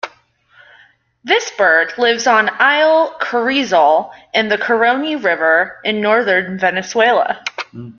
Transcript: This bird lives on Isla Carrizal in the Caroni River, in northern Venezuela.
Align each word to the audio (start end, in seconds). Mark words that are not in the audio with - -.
This 1.23 1.51
bird 1.51 1.95
lives 1.99 2.25
on 2.25 2.47
Isla 2.59 3.15
Carrizal 3.21 4.11
in 4.33 4.47
the 4.49 4.57
Caroni 4.57 5.23
River, 5.23 5.77
in 5.83 6.01
northern 6.01 6.57
Venezuela. 6.57 7.43